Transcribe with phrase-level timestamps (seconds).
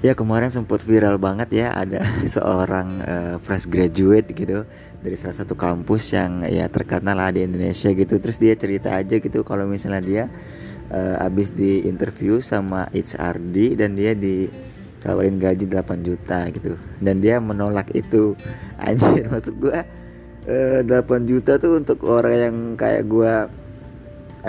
[0.00, 4.64] Ya kemarin sempat viral banget ya ada seorang uh, fresh graduate gitu
[5.04, 8.16] dari salah satu kampus yang ya terkenal lah di Indonesia gitu.
[8.16, 10.24] Terus dia cerita aja gitu kalau misalnya dia
[10.88, 16.80] uh, abis di interview sama HRD dan dia ditawarin gaji 8 juta gitu.
[16.96, 18.32] Dan dia menolak itu.
[18.80, 19.84] Anjir maksud gua
[20.48, 23.52] uh, 8 juta tuh untuk orang yang kayak gua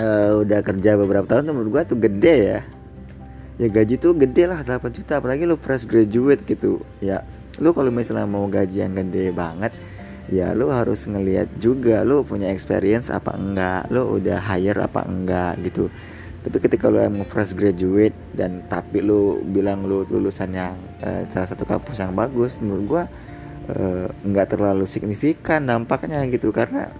[0.00, 2.60] uh, udah kerja beberapa tahun tuh menurut gua tuh gede ya
[3.62, 5.22] ya gaji tuh gede lah 8 juta.
[5.22, 6.82] Apalagi lu fresh graduate gitu.
[6.98, 7.22] Ya
[7.62, 9.70] lu kalau misalnya mau gaji yang gede banget
[10.30, 15.62] ya lu harus ngelihat juga lu punya experience apa enggak lu udah hire apa enggak
[15.62, 15.86] gitu.
[16.42, 21.46] Tapi ketika lu emang fresh graduate dan tapi lu bilang lu lulusan yang uh, salah
[21.46, 23.02] satu kampus yang bagus menurut gua
[23.70, 26.50] uh, nggak terlalu signifikan dampaknya gitu.
[26.50, 26.90] Karena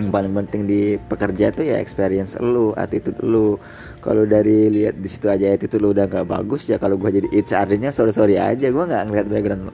[0.00, 3.60] yang paling penting di pekerja itu ya experience lu attitude lu.
[4.00, 7.28] Kalau dari lihat di situ aja attitude lu udah nggak bagus ya kalau gua jadi
[7.28, 9.64] HR-nya sorry sorry aja gua nggak ngeliat background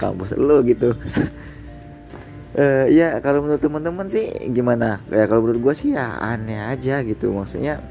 [0.00, 0.96] kampus lu gitu.
[2.56, 5.04] Uh, ya kalau menurut teman-teman sih gimana?
[5.12, 7.36] Ya kalau menurut gua sih ya aneh aja gitu.
[7.36, 7.84] Maksudnya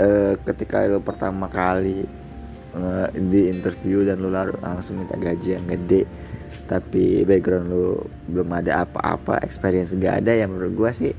[0.00, 2.08] uh, ketika lu pertama kali
[2.72, 6.08] uh, di interview dan lu langsung minta gaji yang gede
[6.66, 11.14] tapi background lu belum ada apa-apa experience gak ada yang menurut gua sih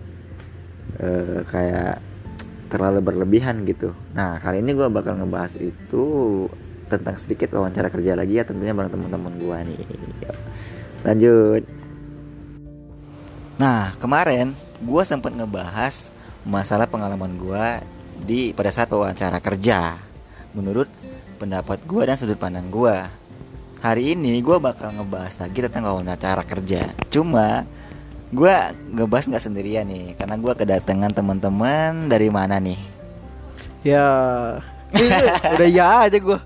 [0.99, 2.03] uh, kayak
[2.67, 3.95] terlalu berlebihan gitu.
[4.11, 6.05] Nah kali ini gua bakal ngebahas itu
[6.91, 9.79] tentang sedikit wawancara kerja lagi ya tentunya bareng teman-teman gua nih.
[11.07, 11.63] Lanjut.
[13.57, 14.51] Nah kemarin
[14.83, 16.11] gua sempat ngebahas
[16.43, 17.79] masalah pengalaman gua
[18.27, 19.95] di pada saat wawancara kerja.
[20.51, 20.91] Menurut
[21.39, 23.07] pendapat gua dan sudut pandang gua
[23.77, 26.89] Hari ini gue bakal ngebahas lagi tentang wawancara kerja.
[27.13, 27.61] Cuma
[28.33, 28.55] gue
[28.89, 32.79] ngebahas nggak sendirian nih, karena gue kedatangan teman-teman dari mana nih?
[33.85, 34.07] Ya,
[35.53, 36.39] udah ya aja gue.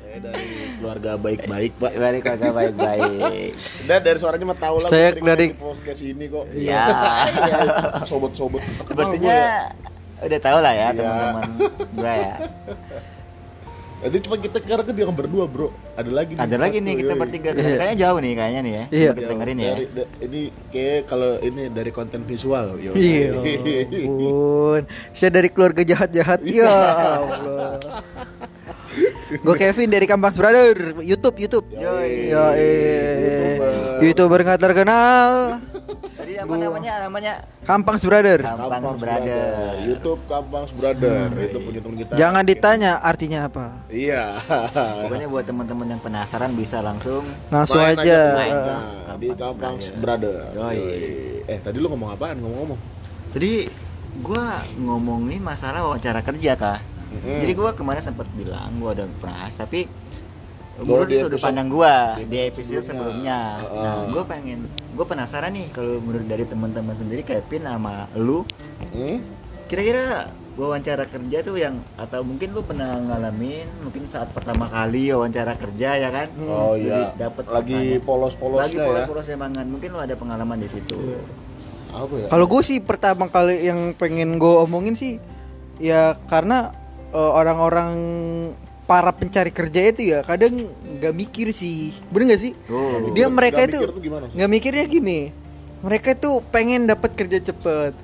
[0.00, 0.48] Saya dari
[0.80, 1.92] keluarga baik-baik pak.
[1.92, 3.50] Dari keluarga baik-baik.
[3.88, 4.88] Dan dari suaranya mah tahu lah.
[4.88, 6.44] Saya sering dari podcast ini kok.
[6.56, 6.84] Iya.
[8.10, 8.64] Sobat-sobat.
[8.88, 9.68] Sepertinya
[10.20, 11.48] udah tahu lah ya teman-teman
[11.92, 12.34] gue ya.
[14.00, 15.68] Jadi cuma kita sekarang kan yang berdua bro.
[15.96, 16.40] Ada lagi nih.
[16.40, 17.20] Ada lagi nih kita yoi.
[17.20, 17.48] bertiga.
[17.52, 18.84] Kayaknya jauh nih kayaknya nih ya.
[18.88, 19.10] Iya.
[19.12, 19.72] Kita dengerin ya.
[19.76, 20.40] Dari- da- ini
[20.72, 22.66] kayak kalau ini dari konten visual.
[22.80, 22.92] Yo.
[22.96, 23.36] Iya
[24.30, 27.78] ampun Saya dari keluarga jahat-jahat Ya Allah
[29.30, 32.34] Gue Kevin dari Kampang Brother YouTube YouTube Yoi.
[32.34, 33.54] Ya eh.
[34.02, 35.62] YouTuber nggak terkenal
[36.40, 36.92] Tadi apa namanya?
[37.04, 37.32] Namanya
[37.68, 39.44] Kampang Brother Kampang Kampang Brother.
[39.84, 41.18] YouTube Kampang Brother.
[41.36, 42.12] Itu punya teman kita.
[42.16, 44.32] Jangan ditanya artinya apa Iya.
[45.04, 48.52] Pokoknya buat teman-teman yang penasaran bisa langsung Langsung Main aja main.
[48.56, 50.38] Nah, di Kampang Kampang Brother.
[50.56, 51.44] Brother.
[51.44, 52.40] Eh tadi lu ngomong apaan?
[52.40, 52.80] Ngomong-ngomong.
[53.36, 53.68] Jadi
[54.24, 56.80] gua ngomongin masalah wawancara kerja kah.
[57.10, 57.42] Mm-mm.
[57.44, 59.84] Jadi gua kemarin sempat bilang gua udah bahas tapi
[60.78, 63.60] menurut di sudut pandang gua di episode sebelumnya.
[63.60, 63.76] sebelumnya.
[63.76, 64.12] Nah, Heeh.
[64.12, 64.58] gua pengen
[64.92, 68.42] gua penasaran nih kalau menurut dari teman-teman sendiri Kevin sama lu
[68.90, 69.20] Hmm?
[69.66, 75.54] kira-kira wawancara kerja tuh yang atau mungkin lu pernah ngalamin mungkin saat pertama kali wawancara
[75.54, 77.14] kerja ya kan Oh Jadi iya.
[77.14, 77.86] dapet lagi pertanyaan.
[77.86, 78.84] lagi polos-polosnya ya.
[78.84, 80.98] polos-polos semangat mungkin lu ada pengalaman di situ
[81.88, 82.26] Apa ya?
[82.26, 85.22] Kalau gue sih pertama kali yang pengen gue omongin sih
[85.78, 86.74] ya karena
[87.10, 87.94] eh, orang-orang
[88.90, 90.66] para pencari kerja itu ya kadang
[90.98, 92.52] nggak mikir sih, bener nggak sih?
[92.66, 93.14] Oh.
[93.14, 93.80] Dia mereka mikir itu
[94.34, 95.20] nggak mikirnya gini,
[95.78, 97.94] mereka itu pengen dapat kerja cepet,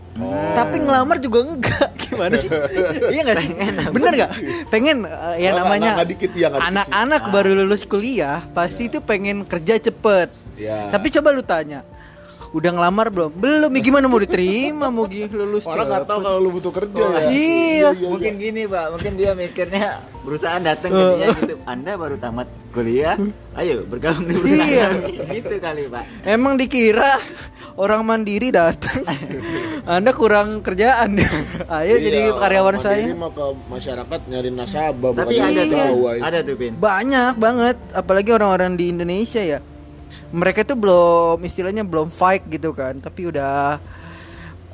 [0.55, 2.47] tapi ngelamar juga enggak, gimana sih?
[3.13, 3.51] iya nggak sih?
[3.91, 4.31] Bener nggak?
[4.71, 6.07] Pengen eh, ya namanya
[6.39, 10.31] ya, anak-anak baru lulus kuliah pasti itu pengen kerja cepet.
[10.55, 10.87] Ya.
[10.89, 11.83] Tapi coba lu tanya,
[12.53, 13.31] udah ngelamar belum?
[13.35, 17.29] Belum, ya gimana mau diterima mau lulus Orang nggak tahu kalau lu butuh kerja ya.
[17.29, 17.89] Iya.
[17.99, 23.17] mungkin gini pak mungkin dia mikirnya perusahaan datang ke dia gitu anda baru tamat kuliah
[23.57, 25.25] ayo bergabung di perusahaan Iya.
[25.41, 27.19] gitu kali pak Emang dikira
[27.77, 29.05] orang mandiri datang.
[29.87, 31.15] Anda kurang kerjaan.
[31.69, 33.05] Ayo Iya, jadi karyawan saya.
[33.13, 35.85] mah ke masyarakat nyari nasabah tapi ada tuh
[36.19, 39.61] ada tuh pin Banyak banget, apalagi orang-orang di Indonesia ya.
[40.35, 43.79] Mereka tuh belum istilahnya belum fight gitu kan, tapi udah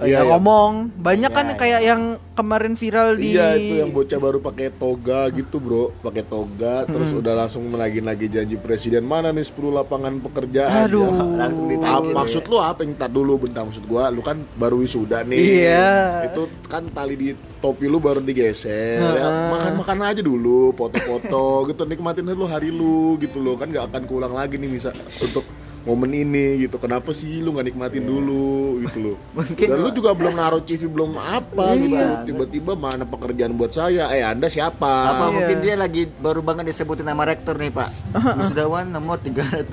[0.02, 0.30] eh, Iya, ya iya.
[0.34, 0.72] ngomong.
[0.98, 2.02] Banyak kan Iya, kayak yang
[2.32, 7.12] kemarin viral di Iya itu yang bocah baru pakai toga gitu bro, pakai toga terus
[7.12, 10.88] udah langsung lagi-lagi janji presiden mana nih 10 lapangan pekerjaan.
[10.88, 11.06] Aduh.
[11.06, 11.46] Ya.
[11.46, 14.80] langsung Ah, ditagih maksud lu apa yang tar dulu bentar maksud gua lu kan baru
[14.80, 15.38] wisuda nih.
[15.38, 15.90] Iya.
[16.32, 17.28] Itu kan tali di
[17.62, 18.98] topi lu baru digeser.
[18.98, 19.28] ya.
[19.54, 24.34] Makan-makan aja dulu, foto-foto gitu nikmatin dulu hari lu gitu loh kan nggak akan keulang
[24.34, 24.90] lagi nih bisa
[25.20, 25.46] untuk
[25.82, 26.76] momen ini gitu.
[26.76, 28.50] Kenapa sih lu nggak nikmatin dulu
[28.80, 29.16] gitu loh?
[29.36, 31.92] Mungkin dan lu juga belum naruh CV belum apa gitu.
[31.92, 32.22] Iya.
[32.22, 34.10] tiba-tiba mana pekerjaan buat saya?
[34.10, 34.86] Eh anda siapa?
[35.08, 35.34] Apa Iya.
[35.34, 37.90] mungkin dia lagi baru banget disebutin nama rektor nih pak.
[38.38, 39.70] Wisudawan nomor 307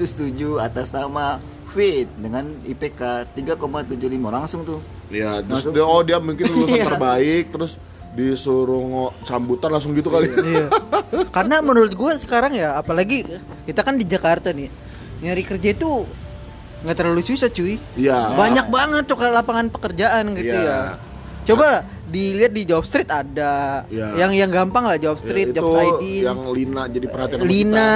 [0.58, 3.02] atas nama Fit dengan IPK
[3.34, 3.94] 3,75
[4.28, 4.82] langsung tuh.
[5.08, 6.86] Ya terus dia oh dia mungkin lulusan Iya.
[6.88, 7.78] terbaik terus
[8.10, 10.66] disuruh ngo- sambutan langsung gitu kali Iya.
[11.30, 13.22] Karena menurut gue sekarang ya, apalagi
[13.64, 14.66] kita kan di Jakarta nih,
[15.20, 16.04] nyari kerja itu
[16.80, 17.76] nggak terlalu susah cuy.
[17.94, 18.34] Iya.
[18.34, 20.64] Banyak banget tuh lapangan pekerjaan gitu Iya.
[20.64, 20.80] ya.
[21.44, 24.18] Coba lah dilihat di Job Street ada, Iya.
[24.18, 27.92] yang yang gampang lah Job Ya, Street, itu Job ID, yang Lina jadi perhatian Lina,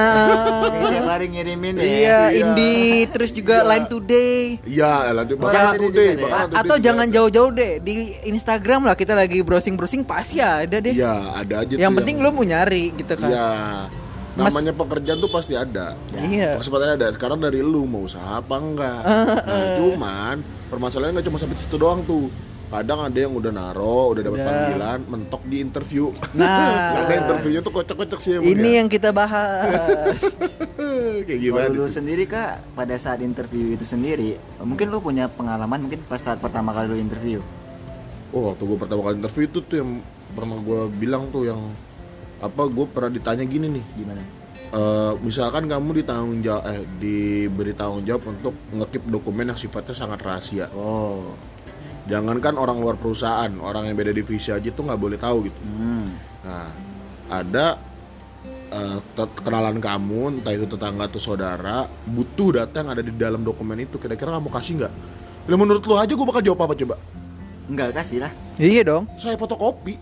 [0.84, 2.20] tiap hari ngirimin ya iya, Iya.
[2.36, 3.70] Indie, terus juga Iya.
[3.70, 4.38] Line Today.
[4.66, 6.24] iya lanjut Bahkan bahkan ada tuh juga deh deh.
[6.24, 10.78] bahkan A- Today atau jangan jauh-jauh deh di Instagram lah kita lagi browsing-browsing pasti ada
[10.78, 10.94] deh.
[10.94, 13.30] iya ada aja yang tuh penting lu mau nyari gitu kan.
[13.30, 13.48] Iya.
[14.34, 15.94] Mas- Namanya pekerjaan tuh pasti ada.
[16.12, 16.58] Iya.
[16.58, 17.08] Kesempatannya ada.
[17.12, 19.02] Sekarang dari lu mau usaha apa enggak.
[19.50, 20.36] Nah, cuman
[20.68, 22.34] permasalahannya nggak cuma sampai situ doang tuh.
[22.68, 26.10] Kadang ada yang udah naro, udah dapat panggilan, mentok di interview.
[26.34, 26.50] Nah.
[26.98, 28.78] Karena interviewnya tuh kocak-kocak sih emang Ini ya.
[28.82, 30.18] yang kita bahas.
[31.28, 31.70] kayak gimana?
[31.70, 36.18] Kalau lu sendiri kak pada saat interview itu sendiri mungkin lu punya pengalaman mungkin pas
[36.18, 37.40] saat pertama kali lu interview
[38.30, 39.90] Oh, waktu gue pertama kali interview itu tuh yang
[40.34, 41.62] pernah gue bilang tuh yang
[42.44, 44.24] apa gue pernah ditanya gini nih gimana?
[44.74, 50.20] Eh, misalkan kamu ditanggung jawab eh diberi tanggung jawab untuk ngekip dokumen yang sifatnya sangat
[50.26, 50.66] rahasia.
[50.74, 51.38] Oh.
[52.10, 55.62] Jangankan orang luar perusahaan orang yang beda divisi aja tuh nggak boleh tahu gitu.
[55.64, 56.10] Hmm.
[56.44, 56.68] nah
[57.32, 57.80] ada
[58.74, 63.46] eh, te- kenalan kamu entah itu tetangga atau saudara butuh data yang ada di dalam
[63.46, 64.94] dokumen itu kira-kira kamu kasih nggak?
[65.54, 66.96] Menurut lu aja gue bakal jawab apa coba
[67.66, 69.08] enggak kasih lah iya dong.
[69.16, 69.96] saya fotokopi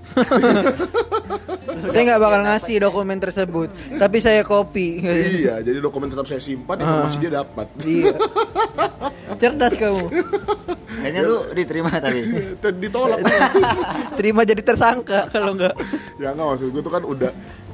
[1.84, 5.02] Saya nggak bakal ngasih dokumen tersebut, tapi saya copy.
[5.34, 8.14] iya jadi dokumen tetap saya simpan informasi dia dapat Iya.
[9.34, 10.06] Cerdas kamu.
[10.94, 12.22] kayaknya lu diterima tadi
[12.76, 13.18] ditolak
[14.14, 15.74] Terima jadi tersangka kalau nggak.
[16.18, 17.32] ya nggak maksud gue tuh kan udah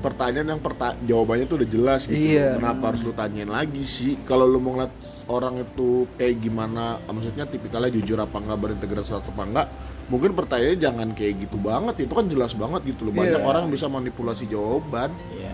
[0.08, 2.56] pertanyaan yang perta jawabannya tuh udah jelas gitu Iya.
[2.56, 4.94] kenapa harus lu tanyain lagi sih kalau lu mau ngeliat
[5.28, 9.68] orang itu kayak gimana maksudnya tipikalnya jujur apa enggak berintegrasi apa enggak
[10.08, 13.46] mungkin pertanyaannya jangan kayak gitu banget itu kan jelas banget gitu loh banyak Iya.
[13.46, 15.52] orang bisa manipulasi jawaban Iya.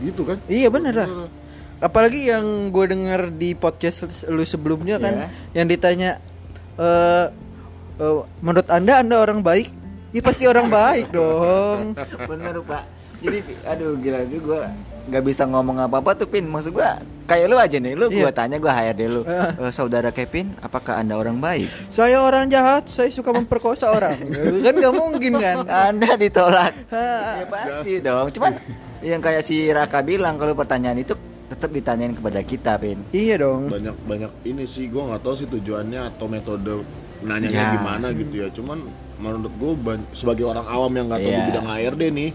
[0.00, 1.10] gitu kan Iya bener lah.
[1.78, 5.26] Apalagi yang gue denger di podcast lu sebelumnya kan, Iya.
[5.52, 6.10] yang ditanya,
[6.78, 7.26] eh
[7.98, 9.66] eh, menurut anda anda orang baik?
[10.10, 11.98] Ya pasti orang baik dong.
[12.30, 12.86] bener pak
[13.22, 14.68] jadi aduh gila itu gua
[15.02, 18.28] nggak bisa ngomong apa apa tuh pin maksud gua kayak lu aja nih lu gua
[18.28, 18.30] Iya.
[18.32, 23.08] tanya gua HRD lu "Eh, saudara Kevin apakah anda orang baik Saya orang jahat, saya
[23.08, 24.14] suka memperkosa orang.
[24.60, 25.66] kan nggak mungkin kan?
[25.66, 28.52] anda ditolak ya pasti dong cuman
[29.00, 33.66] yang kayak si Raka bilang kalau pertanyaan itu tetap ditanyain kepada kita pin Iya dong.
[33.68, 36.86] banyak banyak ini sih gue nggak tahu sih tujuannya atau metode
[37.20, 37.72] nanyanya Ya.
[37.74, 38.78] gimana gitu ya cuman
[39.16, 39.72] menurut gue
[40.12, 41.48] sebagai orang awam yang nggak tahu di Iya.
[41.48, 42.30] bidang HRD nih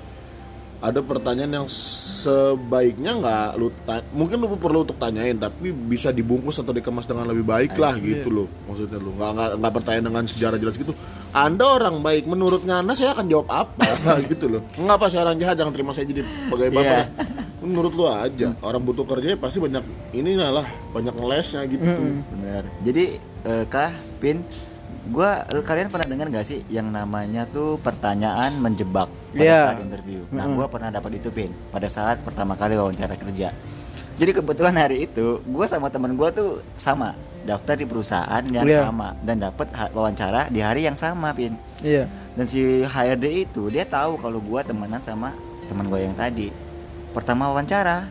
[0.78, 6.58] ada pertanyaan yang sebaiknya nggak lu ta- mungkin lu perlu untuk tanyain tapi bisa dibungkus
[6.58, 9.14] atau dikemas dengan lebih baik lah gitu loh maksudnya lu.
[9.14, 10.94] Nggak nggak nggak pertanyaan dengan sejarah jelas gitu.
[11.30, 13.86] Anda orang baik menurut Ngana saya akan jawab apa?
[14.30, 14.62] Gitu loh.
[14.74, 16.98] Nggak apa saya orang jahat jangan terima saya jadi pegawai bapak Iya.
[16.98, 17.06] ya.
[17.58, 19.82] menurut lu aja orang butuh kerja pasti banyak
[20.14, 22.22] ininya lah banyak ngelesnya gitu.
[22.32, 23.04] Bener jadi
[23.44, 24.46] eh, kah pin
[25.08, 25.30] gua
[25.62, 29.62] kalian pernah dengar gak sih yang namanya tuh pertanyaan menjebak pada Iya.
[29.72, 30.22] saat interview?
[30.30, 33.52] Nah gua pernah dapat itu pin pada saat pertama kali wawancara kerja.
[34.18, 38.84] Jadi kebetulan hari itu gua sama teman gua tuh sama daftar di perusahaan yang Iya.
[38.84, 42.10] sama dan dapat wawancara di hari yang sama pin Iya.
[42.34, 45.32] dan si HRD itu dia tahu kalau gua temenan sama
[45.66, 46.52] teman gua yang tadi.
[47.12, 48.10] Pertama wawancara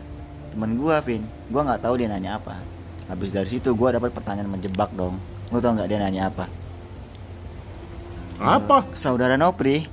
[0.51, 2.57] teman gua pin gua nggak tahu dia nanya apa.
[3.07, 5.19] Habis dari situ gua dapat pertanyaan menjebak dong.
[5.47, 6.47] Lu tau nggak dia nanya apa
[8.41, 8.85] apa?
[8.93, 9.85] Saudara Nopri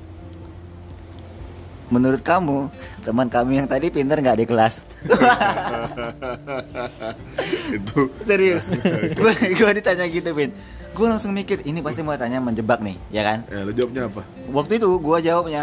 [1.92, 2.72] menurut kamu
[3.04, 4.88] teman kami yang tadi pinter nggak di kelas?
[7.76, 8.08] Itu.
[8.24, 8.72] Serius?
[9.18, 10.50] Gua gua ditanya gitu pin
[10.94, 13.38] gua langsung mikir ini pasti mau tanya menjebak nih ya kan?
[13.50, 14.22] Ya lu jawabnya apa?
[14.50, 15.62] Waktu itu gua jawabnya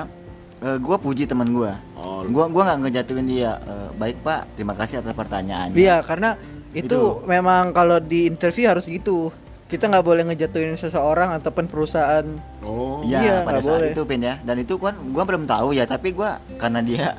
[0.61, 1.79] eh, gua puji teman gua.
[1.97, 4.59] Oh, gua gua nggak ngejatuhin dia Eh, baik pak.
[4.59, 5.75] Terima kasih atas pertanyaannya.
[5.75, 6.35] Iya, karena
[6.71, 7.01] itu, Itu.
[7.27, 9.31] memang kalau di interview harus gitu.
[9.71, 12.27] Kita nggak boleh ngejatuhin seseorang ataupun perusahaan.
[12.61, 13.89] oh Iya, Iya, pada nggak saat boleh.
[13.89, 14.35] itu Pin ya.
[14.37, 17.15] Dan itu kan gua belum tahu ya, tapi gua karena dia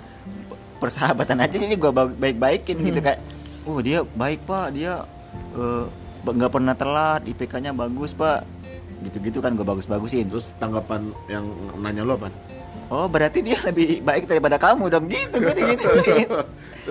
[0.77, 3.07] persahabatan aja ini gua ba- baik-baikin gitu Hmm.
[3.09, 3.21] kayak
[3.65, 5.01] oh dia baik Pak, dia
[5.53, 5.85] eh,
[6.23, 8.45] nggak pernah telat, IPK-nya bagus Pak.
[9.01, 10.29] Gitu-gitu kan gua bagus-bagusin.
[10.29, 12.29] terus tanggapan yang nanya lu apa
[12.93, 15.09] oh berarti dia lebih baik daripada kamu dong.
[15.09, 16.29] Gitu gue digituin.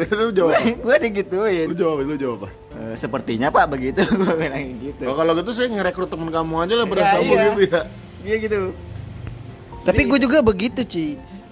[0.10, 0.58] Lu jawab.
[0.58, 1.66] Gue digituin.
[1.70, 4.02] Lu jawab lu jawab apa Eh, sepertinya pak begitu.
[4.18, 5.04] Gue bilang gitu.
[5.04, 7.44] Oh, kalau gitu saya ngerekrut temen kamu aja lah Iya, kamu iya.
[7.46, 7.82] gitu ya.
[8.22, 8.58] Iya gitu.
[9.82, 11.08] Tapi gue juga begitu Ci.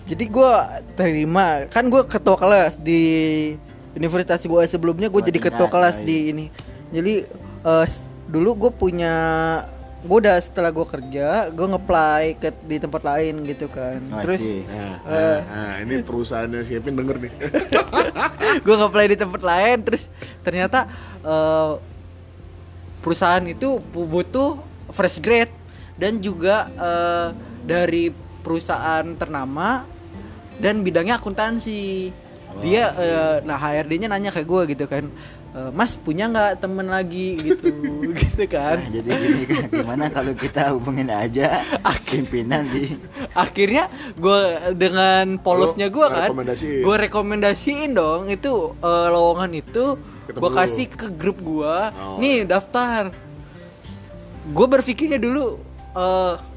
[0.06, 0.52] Jadi gue
[0.96, 3.02] terima Kan gue ketua kelas di
[3.92, 6.08] Universitas gue sebelumnya gue jadi ketua tingkat, kelas baik.
[6.08, 6.46] di ini.
[6.90, 7.14] Jadi
[7.62, 9.14] eh, s- dulu gue punya
[10.00, 14.42] Gue udah setelah gue kerja Gue ngeplay ke di tempat lain gitu kan Oh, Terus.
[14.66, 17.34] Nah, nah, nah, ini perusahaannya si Kevin denger nih
[18.66, 20.08] gue ngeplay di tempat lain Terus
[20.40, 20.88] ternyata
[21.20, 21.72] eh,
[23.00, 25.52] Perusahaan itu bu- butuh fresh grade
[25.96, 27.28] Dan juga eh,
[27.64, 29.84] dari perusahaan ternama
[30.60, 32.12] dan bidangnya akuntansi.
[32.60, 35.08] Dia eh, nah HRD-nya nanya ke gue gitu kan.
[35.50, 37.74] "Eh, Mas punya nggak temen lagi gitu
[38.22, 38.78] gitu kan.
[38.78, 41.66] Nah, jadi gini kan, gimana kalau kita hubungin aja
[42.10, 42.98] pimpinan di
[43.38, 43.86] Akhirnya
[44.18, 49.98] gue dengan polosnya gue kan, gue rekomendasiin dong itu eh, lowongan itu
[50.30, 51.76] gue kasih ke grup gue.
[51.98, 52.22] Oh.
[52.22, 53.10] Nih daftar.
[54.50, 55.62] Gue berpikirnya dulu,
[55.94, 56.49] eh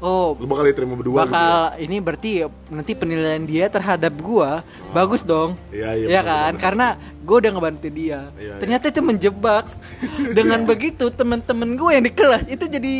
[0.00, 1.24] oh lu bakal diterima berdua gitu ya?
[1.28, 2.30] bakal ini berarti
[2.72, 5.54] nanti penilaian dia terhadap gua bagus dong.
[5.70, 6.52] Iya, iya, ya kan?
[6.56, 6.62] benar.
[6.62, 6.86] karena
[7.22, 8.20] gua udah ngebantu dia.
[8.40, 9.64] Iya, ternyata itu menjebak.
[10.36, 12.96] Dengan begitu temen-temen gue yang di kelas itu jadi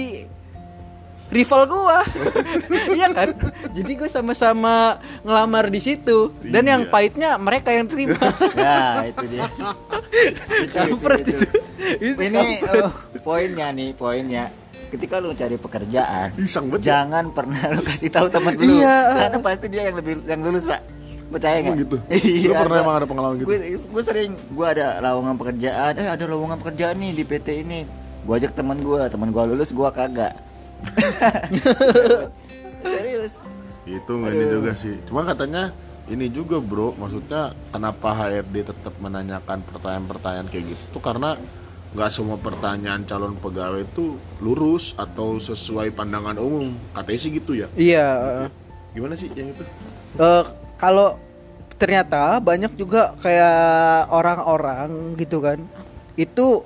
[1.31, 2.03] rival gua.
[2.91, 3.29] Iya kan?
[3.71, 6.35] Jadi gue sama-sama ngelamar di situ.
[6.43, 6.91] Dan yang Iya.
[6.91, 8.19] pahitnya mereka yang terima.
[8.59, 9.47] Nah, itu dia.
[9.47, 11.47] itu, kampret itu,
[12.03, 12.19] itu.
[12.19, 12.47] Ini
[12.83, 12.91] oh,
[13.23, 14.51] poinnya nih, poinnya.
[14.91, 16.79] Ketika lu cari pekerjaan, Iseng ya?
[16.79, 18.67] jangan pernah lu kasih tahu temen lu.
[18.67, 19.27] Iya.
[19.27, 20.83] Karena pasti dia yang lebih yang lulus, Pak.
[21.31, 21.77] Percaya nggak?
[21.79, 21.97] gitu?
[22.11, 22.51] Iya.
[22.51, 23.47] Lu pernah gua- emang ada pengalaman gitu?
[23.47, 25.93] Gue, gue sering, gue ada lowongan pekerjaan.
[25.95, 27.81] Eh, ada lowongan pekerjaan nih di PT ini.
[28.27, 30.35] Gue ajak teman gue, teman gue lulus, gue kagak.
[32.83, 33.39] Serius.
[33.87, 34.97] Itu nggak ini juga sih.
[35.07, 35.71] Cuma katanya
[36.11, 40.83] ini juga bro, maksudnya kenapa HRD tetap menanyakan pertanyaan-pertanyaan kayak gitu?
[40.99, 41.39] Tuh karena
[41.91, 46.71] nggak semua pertanyaan calon pegawai itu lurus atau sesuai pandangan umum.
[46.91, 47.67] Katanya sih gitu ya.
[47.75, 48.09] iya
[48.91, 49.63] Gimana sih yang itu?
[50.17, 50.45] Eh,
[50.77, 51.19] kalau
[51.75, 53.59] ternyata banyak juga kayak
[54.09, 55.57] orang-orang gitu kan
[56.13, 56.61] itu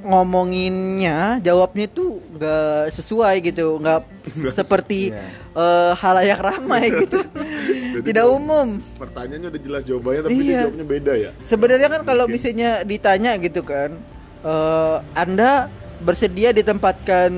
[0.00, 4.00] ngomonginnya jawabnya itu nggak sesuai gitu nggak
[4.56, 5.20] seperti Iya.
[5.52, 7.18] eh, halayak ramai gitu
[8.06, 10.60] tidak umum Pertanyaannya udah jelas jawabannya tapi Iya.
[10.64, 11.30] jawabnya beda ya.
[11.42, 13.98] sebenarnya kan kalau misalnya ditanya gitu kan
[14.40, 15.66] eh, anda
[15.98, 17.30] bersedia ditempatkan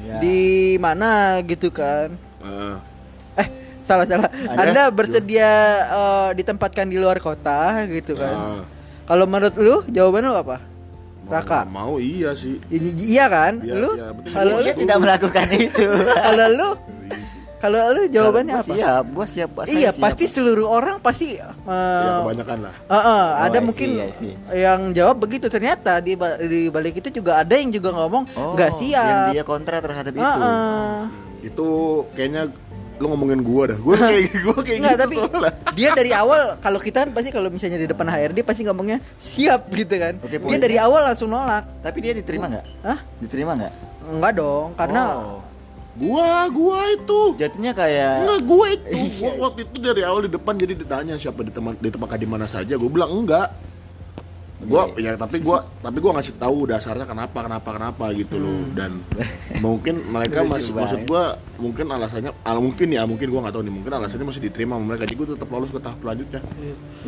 [0.00, 0.16] Ya.
[0.16, 0.40] di
[0.80, 2.16] mana gitu kan?
[2.40, 2.80] Ah,
[3.36, 3.46] eh
[3.80, 4.32] salah salah.
[4.48, 5.50] Anda- anda, bersedia
[5.84, 8.32] eh, ditempatkan di luar kota gitu kan?
[8.32, 8.62] Ah.
[9.04, 10.56] kalau menurut lu jawaban lu apa?
[11.20, 11.60] Mau Raka?
[11.68, 12.56] mau iya sih.
[12.72, 13.60] ini iya kan?
[13.60, 13.90] Iya, lu?
[13.92, 14.32] iya, betul.
[14.32, 14.64] kalau lu?
[14.64, 15.86] Dia tidak melakukan itu.
[16.24, 16.68] kalau lu
[17.60, 19.50] kalau lu jawabannya Gua apa Siap, gua siap.
[19.60, 20.00] Saya iya siap.
[20.00, 22.74] pasti seluruh orang pasti eh, Ya kebanyakan lah.
[22.80, 24.34] eh, eh, ada I mungkin see, I see.
[24.56, 28.70] yang jawab begitu ternyata di, di balik itu juga ada yang juga ngomong Oh, nggak
[28.70, 30.40] Yang siap dia kontra terhadap Eh, itu.
[30.42, 30.98] eh.
[31.42, 31.68] Itu
[32.10, 32.48] kayaknya
[32.96, 33.78] lu ngomongin gua dah.
[33.78, 35.52] Gua kayak gua kayak Nggak, gitu tapi soalnya.
[35.72, 39.68] dia dari awal kalau kita kan pasti kalau misalnya di depan HRD pasti ngomongnya siap
[39.70, 40.16] gitu kan.
[40.18, 41.64] Oke, dia dari awal langsung nolak.
[41.78, 42.64] Tapi dia diterima nggak?
[42.82, 42.98] Hah?
[43.16, 43.72] Diterima nggak?
[44.10, 45.40] Enggak dong, karena Oh.
[45.90, 47.34] Gua, gua itu.
[47.34, 48.86] jatuhnya kayak Enggak, gue itu.
[48.94, 49.10] Iya.
[49.18, 52.28] Gua waktu itu dari awal di depan jadi ditanya siapa di teman di tempat di
[52.28, 52.78] mana saja.
[52.78, 53.50] Gue bilang enggak.
[54.60, 55.16] Gua Iya.
[55.16, 58.76] ya tapi gua tapi gua ngasih tahu dasarnya kenapa kenapa kenapa gitu loh Hmm.
[58.76, 58.90] dan
[59.64, 63.72] mungkin mereka masih maksud gua mungkin alasannya al mungkin ya mungkin gua nggak tahu nih
[63.72, 66.40] mungkin alasannya masih diterima sama mereka jadi gua tetap lolos ke tahap selanjutnya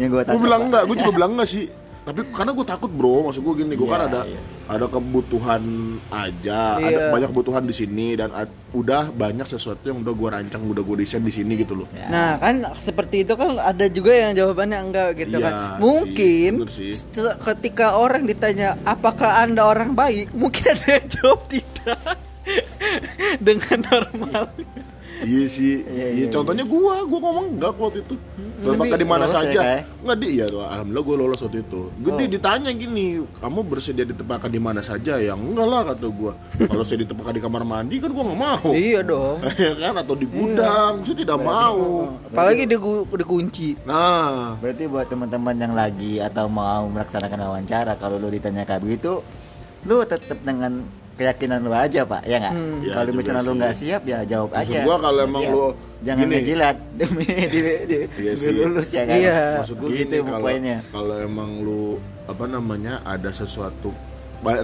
[0.00, 1.64] yang gue gue bilang enggak gue juga bilang enggak sih
[2.02, 4.40] tapi karena gue takut bro maksud gue gini gue kan Iya, ada iya.
[4.68, 5.62] ada kebutuhan
[6.08, 7.06] aja ada Iya.
[7.08, 10.96] banyak kebutuhan di sini dan ad- udah banyak sesuatu yang udah gue rancang udah gue
[10.98, 12.08] desain di sini gitu loh Ya.
[12.08, 15.54] nah kan seperti itu kan ada juga yang jawabannya enggak gitu Iya kan.
[15.54, 16.90] sih, Mungkin sih.
[16.92, 22.02] setelah- ketika orang ditanya apakah Anda orang baik, mungkin ada yang jawab tidak
[23.46, 24.42] dengan normal.
[25.22, 25.82] Iya sih.
[25.82, 28.14] Iya, iya, iya, contohnya gue gue ngomong enggak waktu itu.
[28.62, 29.80] Terpakai di mana ya, saja Kak?
[30.00, 30.26] nggak di.
[30.32, 31.80] Iya alhamdulillah gue lolos waktu itu.
[31.96, 32.18] Gue Oh.
[32.22, 37.02] ditanya gini kamu bersedia ditempatkan di mana saja ya enggak lah kata gue kalau saya
[37.02, 38.68] ditempatkan di kamar mandi kan gue nggak mau.
[38.70, 39.36] Iya dong.
[39.66, 39.94] ya kan?
[39.98, 42.14] Atau di gudang saya tidak mau.
[42.24, 43.82] Apalagi digu- dikunci.
[43.82, 44.54] nah.
[44.58, 49.20] Berarti buat teman-teman yang lagi atau mau melaksanakan wawancara kalau lu ditanya kayak begitu,
[49.82, 52.54] lu tetap dengan keyakinan lu aja pak, ya nggak?
[52.54, 52.78] Hmm.
[52.80, 54.80] Ya, kalau misalnya lu nggak siap ya jawab Maksud aja.
[54.82, 55.52] gua kalau emang siap.
[55.52, 55.64] lu
[56.00, 56.34] jangan gini.
[56.34, 58.52] ngejilat demi di, di, Iya demi sih.
[58.56, 59.16] lulus ya kan?
[59.16, 59.38] Iya.
[59.58, 61.84] maksud gue gitu gini, kalau emang lu
[62.22, 63.90] apa namanya ada sesuatu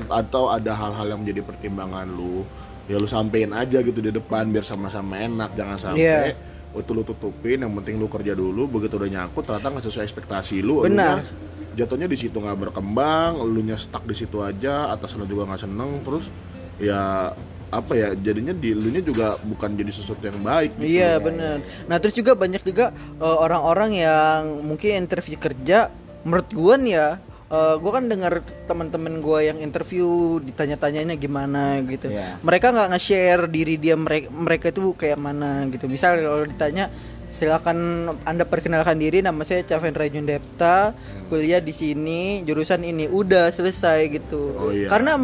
[0.08, 2.42] atau ada hal-hal yang menjadi pertimbangan lu
[2.84, 6.34] ya lu sampein aja gitu di depan biar sama-sama enak jangan sampai Iya.
[6.74, 10.56] itu lu tutupin yang penting lu kerja dulu begitu udah nyangkut ternyata nggak sesuai ekspektasi
[10.60, 11.20] lu Benar.
[11.20, 11.46] elunya
[11.78, 15.62] jatuhnya di situ nggak berkembang lu nya stuck di situ aja atas lu juga nggak
[15.62, 16.34] seneng terus
[16.82, 17.30] ya
[17.68, 20.98] apa ya jadinya di lu nya juga bukan jadi sesuatu yang baik gitu.
[20.98, 21.60] Iya benar.
[21.84, 25.92] Nah terus juga banyak juga eh, orang-orang yang mungkin interview kerja
[26.24, 27.08] menurut gua nih ya
[27.52, 32.08] eh, gua kan dengar teman-teman gua yang interview ditanya-tanyanya gimana gitu.
[32.08, 32.40] Iya.
[32.40, 35.92] Mereka nggak nge-share diri dia mereka mereka itu kayak mana gitu.
[35.92, 36.88] Misal kalau ditanya
[37.28, 40.96] silakan anda perkenalkan diri nama saya Cavendra Depta
[41.28, 44.56] kuliah di sini jurusan ini udah selesai gitu.
[44.56, 44.88] Oh, iya.
[44.88, 45.16] karena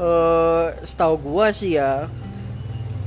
[0.00, 2.08] eh setahu gua sih ya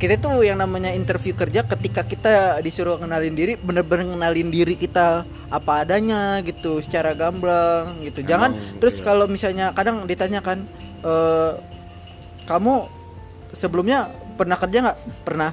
[0.02, 5.24] kita tuh yang namanya interview kerja ketika kita disuruh kenalin diri bener-bener kenalin diri kita
[5.48, 8.20] apa adanya gitu secara gamblang gitu.
[8.26, 10.68] Jangan terus kalau misalnya kadang ditanyakan
[11.06, 11.54] eh
[12.44, 12.84] kamu
[13.56, 14.98] sebelumnya pernah kerja nggak?
[15.24, 15.50] Pernah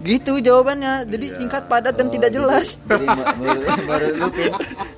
[0.00, 4.28] gitu jawabannya jadi singkat padat dan tidak jelas Jadi menurut, menurut lu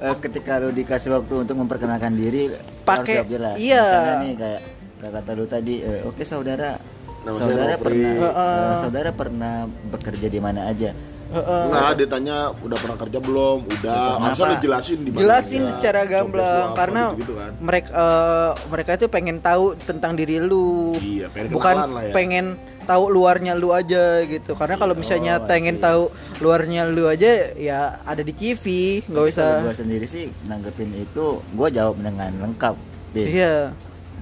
[0.01, 2.49] eh, ketika lu dikasih waktu untuk memperkenalkan diri
[2.83, 3.57] Pakai- jelas.
[3.57, 3.81] iya.
[3.81, 4.61] Misalnya nih kayak
[4.97, 6.81] kayak kata lu tadi, eh, oke saudara,
[7.21, 8.57] Nama saudara pernah Heeh.
[8.63, 9.55] eh, saudara pernah
[9.89, 10.93] bekerja di mana aja?
[11.27, 11.63] Heeh.
[11.67, 16.01] nah ditanya udah pernah kerja belum udah harusnya lu jelasin di mana jelasin kerja, secara
[16.05, 17.51] gamblang apa, karena gitu-gitu kan.
[17.59, 22.13] mereka eh, mereka itu pengen tahu tentang diri lu Iya, pengen bukan lah ya.
[22.13, 22.45] pengen
[22.85, 28.21] tahu luarnya lu aja gitu karena kalau misalnya pengen tahu luarnya lu aja ya ada
[28.21, 28.65] di CV
[29.09, 32.77] nggak usah gua sendiri sih nanggepin itu, gua jawab dengan lengkap.
[33.15, 33.27] Pin.
[33.31, 33.73] iya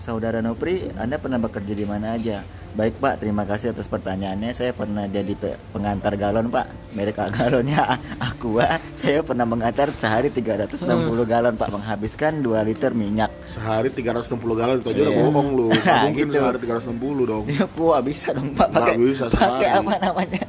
[0.02, 2.42] Saudara Nopri, Anda pernah bekerja di mana aja?
[2.72, 4.48] Baik Pak, terima kasih atas pertanyaannya.
[4.50, 6.64] Saya pernah jadi pe- pengantar galon Pak.
[6.92, 7.84] Merek galonnya
[8.16, 8.64] Aqua.
[8.92, 10.88] Saya pernah mengantar sehari 360
[11.22, 13.28] galon Pak, menghabiskan 2 liter minyak.
[13.46, 15.20] sehari 360 galon itu aja udah Iya.
[15.20, 16.36] bohong lu Nah, mungkin gitu.
[16.38, 20.42] sehari 360 dong Ya Wah bisa dong Pak pakai bisa pakai apa namanya?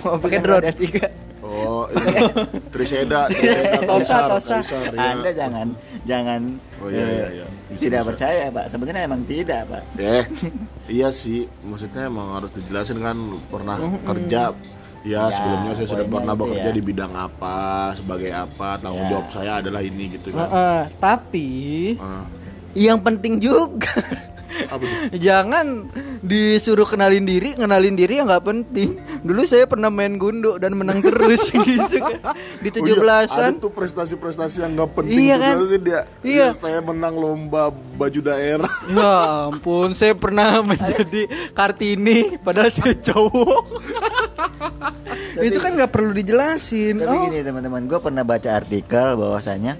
[0.00, 0.62] Mau Pakai drone.
[0.62, 1.06] Ada tiga.
[1.40, 2.14] oh ini
[2.72, 4.54] Triseda Triseda Tosa, Kaisar, Tosa.
[4.56, 5.02] Kaisar, ya.
[5.12, 5.66] Anda jangan
[6.04, 6.40] jangan
[6.76, 7.46] Oh, iya, eh, iya, iya.
[7.66, 8.08] Bisa, tidak bisa.
[8.08, 8.64] percaya Pak.
[8.68, 9.82] Sebenarnya emang tidak Pak.
[9.96, 10.22] Eh,
[10.88, 13.16] iya sih, maksudnya emang harus dijelasin kan
[13.46, 14.52] pernah kerja.
[15.06, 16.74] Ya, Ya, sebelumnya saya sudah pernah bekerja ya.
[16.74, 17.58] di bidang apa,
[17.94, 19.10] sebagai apa, tanggung Ya.
[19.14, 20.50] jawab saya adalah ini gitu kan.
[20.50, 21.48] Heeh, tapi
[21.96, 22.26] Ah,
[22.74, 23.94] yang penting juga?
[25.26, 25.88] jangan
[26.20, 30.98] disuruh kenalin diri kenalin diri yang nggak penting dulu saya pernah main gundu dan menang
[31.00, 32.18] terus gitu kan
[32.58, 35.54] di Oh tujuh iya, belasan ada tuh prestasi-prestasi yang nggak penting Iya kan?
[35.78, 36.46] dia, Iya.
[36.52, 38.72] saya menang lomba baju daerah.
[38.96, 39.12] Ya
[39.48, 43.64] ampun, saya pernah menjadi Kartini padahal saya cowok.
[45.38, 47.00] itu kan nggak perlu dijelasin.
[47.00, 49.76] Tapi Oh, gini teman-teman, gue pernah baca artikel bahwasanya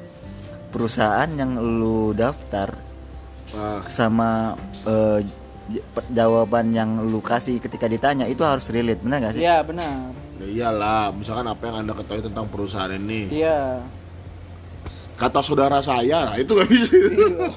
[0.68, 2.76] perusahaan yang lu daftar
[3.86, 5.20] Sama eh,
[5.88, 9.42] pe- jawaban yang lu kasih ketika ditanya itu harus relate, benar gak sih?
[9.42, 10.14] Iya benar.
[10.36, 13.80] ya iyalah, misalkan apa yang anda ketahui tentang perusahaan ini, Iya.
[15.16, 16.92] Kata saudara saya, nah itu nggak bisa.
[16.92, 17.48] Iya.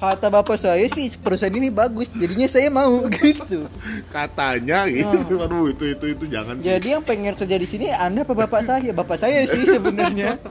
[0.00, 3.68] Kata bapak saya sih perusahaan ini bagus, jadinya saya mau gitu.
[4.08, 6.58] Katanya gitu, aduh itu itu itu jangan.
[6.58, 6.66] sih.
[6.66, 8.90] Jadi yang pengen kerja di sini Anda apa bapak saya?
[8.90, 10.36] Bapak saya sih sebenarnya.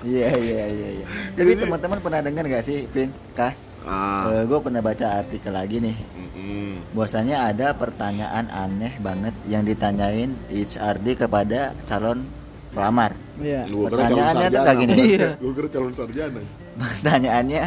[0.00, 0.88] Iya iya iya.
[1.02, 1.06] iya.
[1.36, 3.12] Tapi teman-teman pernah dengar gak sih, Vin?
[3.36, 3.52] Kah?
[3.84, 5.96] Ah, gue pernah baca artikel lagi nih.
[6.16, 6.96] mm-mm.
[6.96, 12.24] Bahwasanya ada pertanyaan aneh banget yang ditanyain HRD kepada calon
[12.72, 13.12] pelamar.
[13.38, 13.62] Iya.
[13.68, 14.94] Gua kira calon sarjana, gini.
[14.96, 15.28] Iya.
[15.36, 16.40] Gua kira calon sarjana.
[16.74, 17.64] Pertanyaannya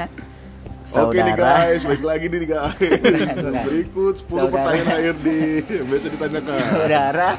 [0.82, 2.74] Oke nih guys, baik lagi nih guys.
[3.70, 4.50] Berikut 10 Saudara.
[4.50, 5.28] pertanyaan HRD
[5.62, 6.58] yang biasa ditanyakan.
[6.66, 7.30] saudara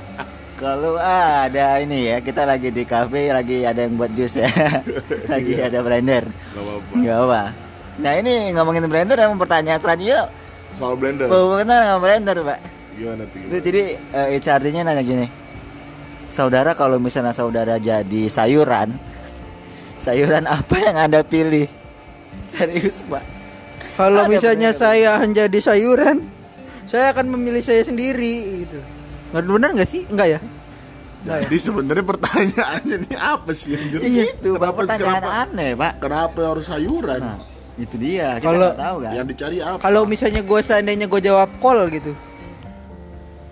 [0.55, 4.47] kalau ada ini ya kita lagi di cafe lagi ada yang buat jus ya
[5.33, 6.93] lagi ada blender Gak apa-apa.
[6.95, 7.43] nggak apa
[7.99, 10.31] nah ini ngomongin blender yang pertanyaan selanjutnya
[10.73, 11.27] Soal blender.
[11.27, 12.59] kenal sama blender pak
[12.95, 13.59] Gimana tuh?
[13.59, 15.27] jadi eh, HRD-nya nanya gini
[16.33, 18.97] saudara kalau misalnya saudara jadi sayuran
[19.99, 21.69] sayuran apa yang anda pilih
[22.49, 23.23] serius pak
[23.93, 24.81] Kalau misalnya bener.
[24.81, 26.25] saya menjadi sayuran,
[26.89, 28.81] saya akan memilih saya sendiri gitu.
[29.31, 30.09] Benar benar nggak sih?
[30.09, 30.41] Enggak ya?
[31.23, 31.45] Ya?
[31.45, 34.01] Jadi sebenarnya pertanyaannya ini apa sih anjir?
[34.01, 37.21] Iya, itu Kenapa, pertanyaan kenapa, aneh pak kenapa harus sayuran?
[37.21, 37.37] nah,
[37.77, 39.77] itu dia kita Kalau- nggak tahu kan Yang dicari apa?
[39.79, 42.13] Kalau misalnya gue seandainya gue jawab call gitu,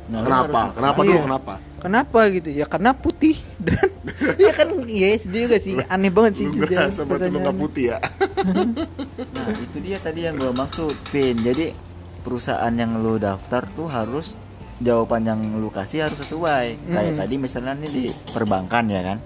[0.08, 0.60] Nah, kenapa?
[0.72, 1.08] Kenapa Iya.
[1.12, 1.54] dulu kenapa?
[1.80, 2.48] Kenapa gitu?
[2.48, 3.88] Ya karena putih dan
[4.36, 7.52] ya kan yes juga sih aneh banget sih Lu batu lu nggak pertanyaannya.
[7.56, 7.98] putih ya?
[9.30, 11.36] Nah, itu dia tadi yang gua maksud, Pin.
[11.36, 11.72] Jadi
[12.20, 14.36] perusahaan yang lu daftar tuh harus
[14.78, 16.76] jawaban yang lu kasih harus sesuai.
[16.88, 19.18] Kayak tadi misalnya nih di perbankan ya kan.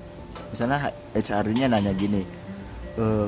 [0.51, 0.79] Misalnya
[1.15, 2.23] HR-nya nanya gini,
[2.95, 3.27] "Eh,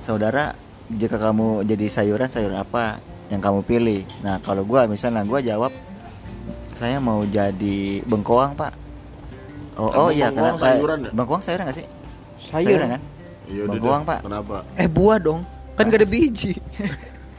[0.00, 0.54] saudara,
[0.88, 2.98] jika kamu jadi sayuran, sayuran apa
[3.30, 5.70] yang kamu pilih?" Nah, kalau gua misalnya gua jawab,
[6.74, 8.72] "Saya mau jadi bengkoang, Pak."
[9.74, 10.66] Oh, oh iya bengkoang kenapa?
[10.70, 11.10] sayuran ya?
[11.10, 11.86] Bengkoang sayuran gak sih?
[12.38, 12.78] Sayur.
[12.78, 13.00] kan?
[13.50, 14.02] Iya udah Bengkoang.
[14.04, 14.18] Pak.
[14.22, 14.56] Kenapa?
[14.78, 15.40] Eh buah dong.
[15.74, 16.52] Kan gak ada biji.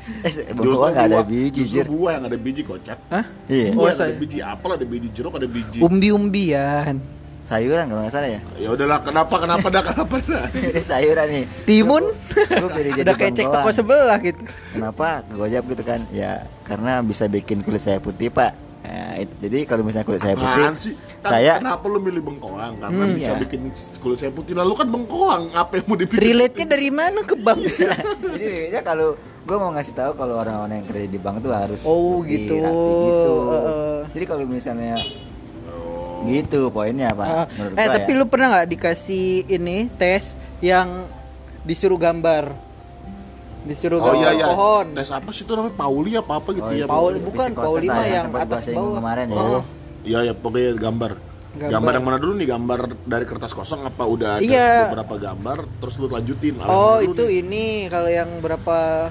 [0.05, 1.89] Eh, bengkoang gak ada biji, justru Jir.
[1.89, 2.93] buah yang ada biji kocak.
[3.09, 3.25] Hah?
[3.49, 3.73] Iya.
[3.73, 5.81] Oh, Buah yang say- ada biji apel, ada biji jeruk, ada biji.
[5.81, 7.01] Umbi-umbian.
[7.41, 8.41] Sayuran kalau nggak salah ya.
[8.57, 10.45] Ya udahlah, kenapa kenapa dah kenapa dah?
[10.73, 11.45] Ini sayuran nih.
[11.65, 12.03] Timun.
[12.37, 14.41] Gue pilih jadi Udah kayak cek toko sebelah gitu.
[14.73, 15.25] Kenapa?
[15.29, 16.01] Gojab gitu kan?
[16.09, 18.53] Ya karena bisa bikin kulit saya putih pak.
[18.85, 20.93] Ya, it- jadi kalau misalnya kulit saya putih, sih?
[21.19, 22.73] Kan saya kenapa lu milih bengkoang?
[22.77, 23.41] Karena Hmm, bisa iya.
[23.41, 23.59] bikin
[23.97, 24.53] kulit saya putih.
[24.53, 26.21] Lalu kan bengkoang, apa yang mau dipilih?
[26.21, 27.59] Relate-nya dari mana ke bank?
[28.33, 31.81] jadi ya kalau gue mau ngasih tahu kalau orang-orang yang kerja di bank tuh harus
[31.83, 32.61] Oh, putih, gitu.
[32.61, 33.33] gitu.
[33.47, 33.97] Heeh.
[34.13, 34.95] Jadi kalau misalnya
[36.25, 37.25] gitu poinnya pak.
[37.25, 38.17] Ah, Menurut eh tapi ya.
[38.17, 41.05] lu pernah nggak dikasih ini tes yang
[41.61, 42.64] disuruh gambar?
[43.65, 44.47] Disuruh Oh iya iya.
[44.47, 44.85] pohon.
[44.93, 46.77] Tes apa sih itu namanya Pauli apa apa gitu Oh, ya?
[46.79, 47.25] itu Paul- pokoknya.
[47.25, 48.95] bukan, Pauli mah yang atas bawah.
[48.95, 49.35] kemarin ya.
[49.35, 49.63] Oh.
[50.05, 51.11] Iya ya pokoknya gambar.
[51.55, 51.71] Gambar.
[51.71, 51.91] gambar.
[51.93, 52.47] yang mana dulu nih?
[52.47, 54.71] Gambar dari kertas kosong apa udah ada Iya.
[54.87, 56.53] beberapa gambar terus lu lanjutin?
[56.61, 57.41] Oh itu nih?
[57.41, 59.09] ini kalau yang berapa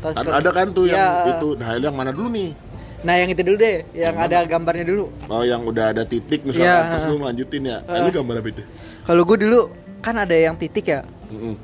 [0.00, 1.36] Kan ada kan tuh yang Iya.
[1.36, 1.48] itu.
[1.54, 2.56] Nah, yang mana dulu nih?
[3.00, 5.12] Nah yang itu dulu deh, yang ada gambarnya dulu.
[5.26, 6.88] Oh, yang udah ada titik misalnya Iya.
[6.90, 7.78] terus lu lanjutin ya.
[7.82, 8.62] Nah, lu gambar apa itu?
[9.02, 9.60] Kalau gue dulu
[9.98, 11.04] kan ada yang titik ya.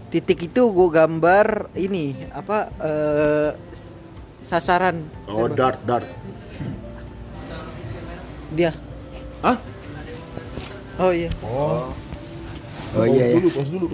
[0.08, 2.70] Titik itu gue gambar ini apa
[3.70, 3.90] s-
[4.40, 6.06] sasaran Oh, dart, dart.
[8.54, 8.70] dia.
[9.42, 9.58] Hah?
[10.96, 11.28] Oh iya.
[11.42, 11.90] Oh.
[12.96, 13.34] Oh iya ya.
[13.36, 13.88] Dulu, pause dulu.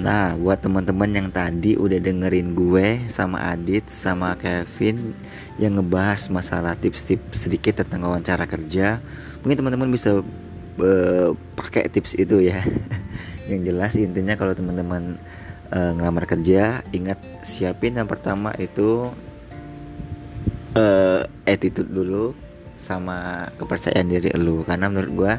[0.00, 5.12] Nah, buat teman-teman yang tadi udah dengerin gue sama Adit sama Kevin
[5.60, 8.96] yang ngebahas masalah tips-tips sedikit tentang wawancara kerja,
[9.44, 10.24] mungkin teman-teman bisa
[10.80, 12.60] eh, pakai tips itu ya.
[13.50, 15.18] yang jelas intinya kalau teman-teman
[15.74, 19.10] eh, ngelamar kerja, ingat siapin yang pertama itu
[20.78, 22.32] eh, attitude dulu
[22.78, 24.62] sama kepercayaan diri lu.
[24.64, 25.34] Karena menurut gua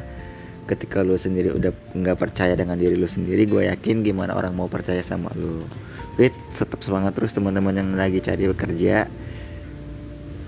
[0.66, 4.70] ketika lu sendiri udah nggak percaya dengan diri lu sendiri gue yakin gimana orang mau
[4.70, 5.66] percaya sama lu.
[6.14, 9.10] Oke tetap semangat terus teman-teman yang lagi cari bekerja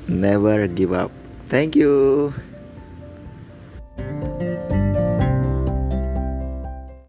[0.06, 1.10] never give up.
[1.50, 2.30] Thank you